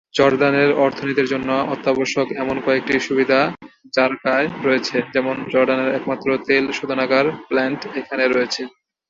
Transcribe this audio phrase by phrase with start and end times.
[0.15, 3.39] জর্দানের অর্থনীতির জন্য অত্যাবশ্যক এমন কয়েকটি সুবিধা
[3.95, 8.61] জারকায় রয়েছে, যেমন জর্ডানের একমাত্র তেল শোধনাগার প্ল্যান্ট এখানে রয়েছে।